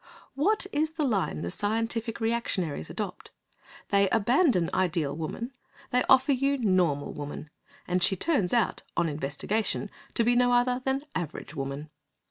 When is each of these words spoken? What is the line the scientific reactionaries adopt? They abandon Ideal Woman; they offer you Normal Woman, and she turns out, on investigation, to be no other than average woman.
What 0.33 0.65
is 0.73 0.89
the 0.93 1.03
line 1.03 1.43
the 1.43 1.51
scientific 1.51 2.19
reactionaries 2.19 2.89
adopt? 2.89 3.29
They 3.89 4.09
abandon 4.09 4.71
Ideal 4.73 5.15
Woman; 5.15 5.51
they 5.91 6.03
offer 6.09 6.31
you 6.31 6.57
Normal 6.57 7.13
Woman, 7.13 7.51
and 7.87 8.01
she 8.01 8.15
turns 8.15 8.51
out, 8.51 8.81
on 8.97 9.07
investigation, 9.07 9.91
to 10.15 10.23
be 10.23 10.35
no 10.35 10.53
other 10.53 10.81
than 10.83 11.05
average 11.13 11.53
woman. 11.55 11.91